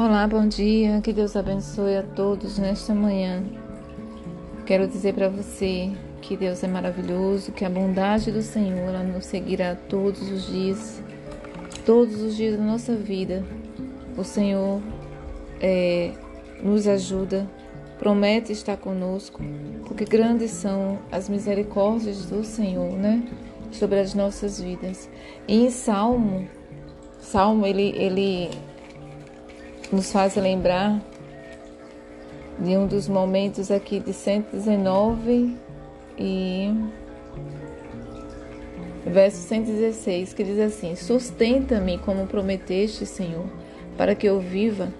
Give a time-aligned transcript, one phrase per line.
[0.00, 1.00] Olá, bom dia.
[1.00, 3.42] Que Deus abençoe a todos nesta manhã.
[4.64, 5.90] Quero dizer para você
[6.22, 11.02] que Deus é maravilhoso, que a bondade do Senhor nos seguirá todos os dias,
[11.84, 13.42] todos os dias da nossa vida.
[14.16, 14.80] O Senhor
[15.60, 16.12] é,
[16.62, 17.50] nos ajuda,
[17.98, 19.42] promete estar conosco,
[19.84, 23.20] porque grandes são as misericórdias do Senhor, né?
[23.72, 25.10] Sobre as nossas vidas.
[25.48, 26.48] E em Salmo,
[27.18, 28.48] Salmo ele, ele
[29.92, 31.00] nos faz lembrar
[32.58, 35.56] de um dos momentos aqui de 119
[36.18, 36.70] e
[39.06, 43.46] verso 116, que diz assim: Sustenta-me como prometeste, Senhor,
[43.96, 44.92] para que eu viva.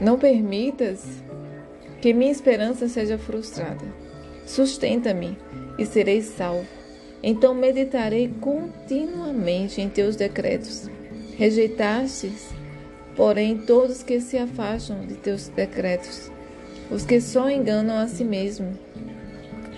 [0.00, 1.04] Não permitas
[2.00, 3.84] que minha esperança seja frustrada.
[4.46, 5.38] Sustenta-me
[5.78, 6.66] e serei salvo.
[7.22, 10.90] Então meditarei continuamente em teus decretos.
[11.36, 12.50] Rejeitastes,
[13.16, 16.30] porém, todos que se afastam de teus decretos,
[16.90, 18.78] os que só enganam a si mesmo.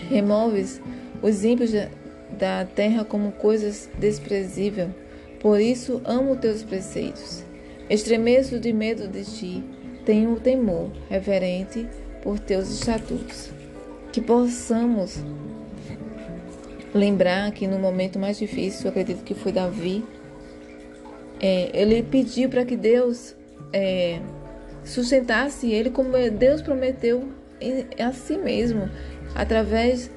[0.08, 0.80] Removes
[1.22, 1.72] os ímpios
[2.38, 4.90] da terra como coisas desprezíveis,
[5.40, 7.44] por isso amo teus preceitos.
[7.88, 9.64] Estremeço de medo de ti,
[10.04, 11.86] tenho o temor reverente
[12.22, 13.50] por teus estatutos.
[14.10, 15.22] Que possamos
[16.94, 20.04] lembrar que no momento mais difícil, acredito que foi Davi,
[21.46, 23.36] é, ele pediu para que Deus
[23.70, 24.18] é,
[24.82, 27.28] sustentasse ele como Deus prometeu
[28.02, 28.88] a si mesmo,
[29.34, 30.10] através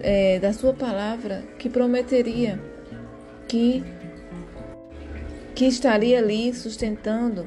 [0.00, 2.60] é, da sua palavra, que prometeria
[3.46, 3.84] que,
[5.54, 7.46] que estaria ali sustentando.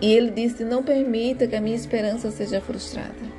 [0.00, 3.38] E ele disse: Não permita que a minha esperança seja frustrada.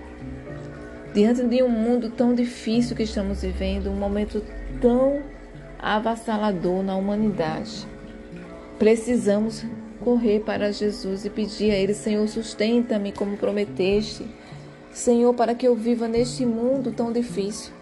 [1.13, 4.41] Diante de um mundo tão difícil que estamos vivendo, um momento
[4.79, 5.21] tão
[5.79, 7.87] avassalador na humanidade.
[8.77, 9.65] Precisamos
[10.03, 14.25] correr para Jesus e pedir a Ele: Senhor, sustenta-me como prometeste.
[14.91, 17.73] Senhor, para que eu viva neste mundo tão difícil.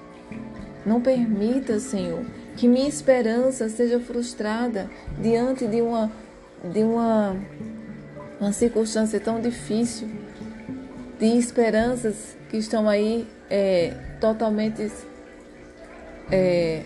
[0.85, 2.23] Não permita, Senhor,
[2.55, 4.89] que minha esperança seja frustrada
[5.19, 6.11] diante de uma,
[6.63, 7.35] de uma,
[8.39, 10.07] uma circunstância tão difícil,
[11.19, 14.89] de esperanças que estão aí é, totalmente
[16.31, 16.83] é,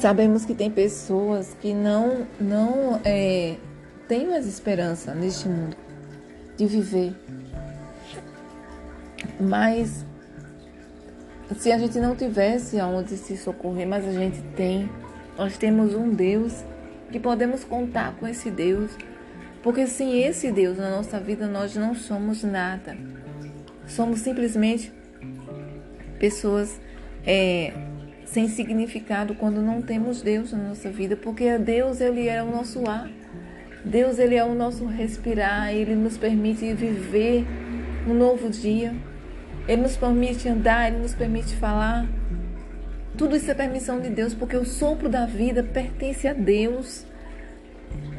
[0.00, 3.56] Sabemos que tem pessoas que não, não é,
[4.08, 5.76] têm mais esperança neste mundo
[6.56, 7.14] de viver.
[9.38, 10.06] Mas
[11.58, 14.88] se a gente não tivesse aonde se socorrer, mas a gente tem,
[15.36, 16.64] nós temos um Deus
[17.12, 18.90] que podemos contar com esse Deus.
[19.62, 22.96] Porque sem esse Deus na nossa vida nós não somos nada.
[23.86, 24.90] Somos simplesmente
[26.18, 26.80] pessoas
[27.26, 27.89] é,
[28.32, 32.88] sem significado quando não temos Deus na nossa vida, porque Deus ele é o nosso
[32.88, 33.10] ar.
[33.84, 37.44] Deus ele é o nosso respirar, ele nos permite viver
[38.06, 38.94] um novo dia.
[39.66, 42.08] Ele nos permite andar, ele nos permite falar.
[43.16, 47.04] Tudo isso é permissão de Deus, porque o sopro da vida pertence a Deus.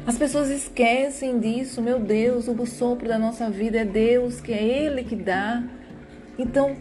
[0.06, 4.62] As pessoas esquecem disso, meu Deus, o sopro da nossa vida é Deus, que é
[4.62, 5.62] Ele que dá.
[6.38, 6.76] Então,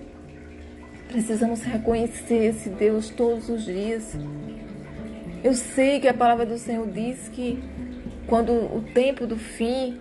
[1.11, 4.15] Precisamos reconhecer esse Deus todos os dias.
[5.43, 7.61] Eu sei que a palavra do Senhor diz que
[8.27, 9.99] quando o tempo do fim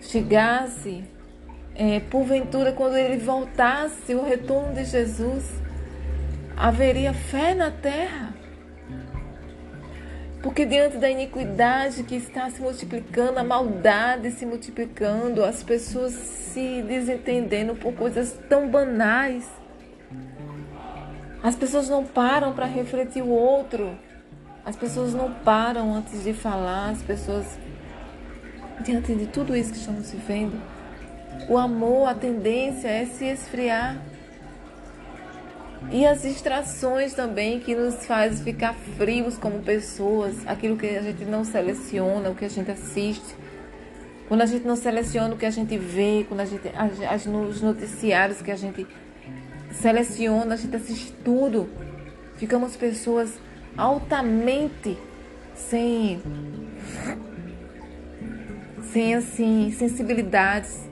[0.00, 1.04] chegasse,
[1.76, 5.48] é, porventura, quando ele voltasse, o retorno de Jesus,
[6.56, 8.34] haveria fé na terra.
[10.42, 16.82] Porque diante da iniquidade que está se multiplicando, a maldade se multiplicando, as pessoas se
[16.82, 19.48] desentendendo por coisas tão banais,
[21.42, 23.98] as pessoas não param para refletir o outro.
[24.64, 26.90] As pessoas não param antes de falar.
[26.90, 27.44] As pessoas,
[28.84, 30.60] diante de tudo isso que estamos vivendo,
[31.48, 34.00] o amor, a tendência é se esfriar.
[35.90, 41.24] E as distrações também que nos faz ficar frios como pessoas, aquilo que a gente
[41.24, 43.34] não seleciona, o que a gente assiste.
[44.28, 47.60] Quando a gente não seleciona o que a gente vê, quando a gente as, os
[47.60, 48.86] noticiários que a gente
[49.72, 51.68] seleciona, a gente assiste tudo.
[52.36, 53.38] Ficamos pessoas
[53.76, 54.98] altamente
[55.54, 56.20] sem
[58.92, 60.88] sem assim sensibilidades.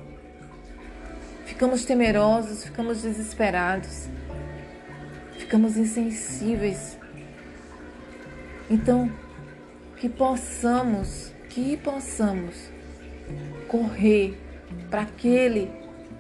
[1.45, 4.09] Ficamos temerosos, ficamos desesperados.
[5.39, 6.99] Ficamos insensíveis.
[8.71, 9.11] Então,
[9.97, 12.71] que possamos, que possamos
[13.69, 14.39] correr
[14.89, 15.71] para aquele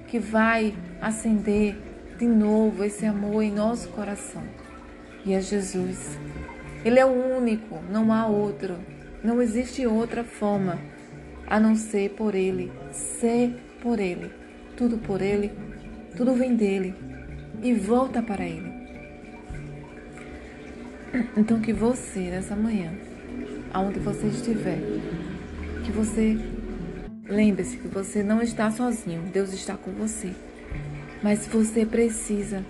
[0.08, 1.76] que vai acender
[2.20, 4.42] de novo esse amor em nosso coração.
[5.24, 6.18] E é Jesus.
[6.84, 8.76] Ele é o único, não há outro.
[9.24, 10.78] Não existe outra forma
[11.46, 14.30] a não ser por Ele, ser por Ele.
[14.76, 15.50] Tudo por Ele,
[16.14, 16.94] tudo vem dele
[17.62, 18.70] e volta para Ele.
[21.34, 22.92] Então que você, nessa manhã,
[23.72, 24.78] aonde você estiver,
[25.84, 26.38] que você
[27.26, 30.34] lembre-se que você não está sozinho, Deus está com você.
[31.22, 32.64] Mas você precisa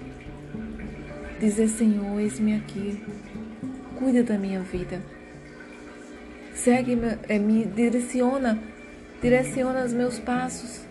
[1.39, 3.01] dizer, Senhor, eis-me aqui,
[3.97, 5.01] cuida da minha vida.
[6.55, 6.99] Segue,
[7.29, 8.59] é, me direciona,
[9.23, 10.85] direciona os meus passos.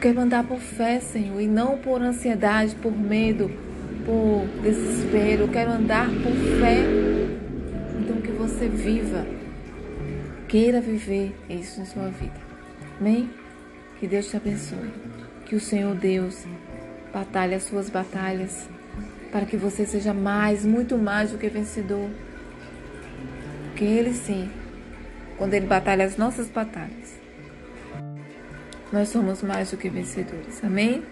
[0.00, 3.50] Quero andar por fé, Senhor, e não por ansiedade, por medo,
[4.04, 5.48] por desespero.
[5.48, 6.84] Quero andar por fé.
[7.98, 9.26] Então que você viva,
[10.48, 12.40] queira viver isso em sua vida.
[13.00, 13.30] Amém?
[13.98, 14.90] Que Deus te abençoe.
[15.48, 16.44] Que o Senhor Deus
[17.12, 18.68] batalhe as suas batalhas
[19.32, 22.10] para que você seja mais, muito mais do que vencedor.
[23.74, 24.50] Que Ele sim,
[25.38, 27.18] quando Ele batalha as nossas batalhas,
[28.92, 30.62] nós somos mais do que vencedores.
[30.62, 31.02] Amém?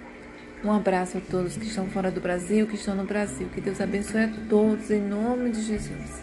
[0.63, 3.49] Um abraço a todos que estão fora do Brasil, que estão no Brasil.
[3.55, 6.23] Que Deus abençoe a todos em nome de Jesus.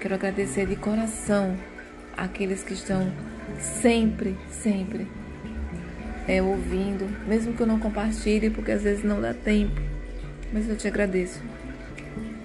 [0.00, 1.56] Quero agradecer de coração
[2.16, 3.12] aqueles que estão
[3.58, 5.06] sempre, sempre
[6.26, 9.80] é, ouvindo, mesmo que eu não compartilhe, porque às vezes não dá tempo.
[10.52, 11.40] Mas eu te agradeço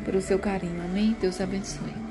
[0.06, 0.82] pelo seu carinho.
[0.84, 1.16] Amém?
[1.20, 2.07] Deus abençoe.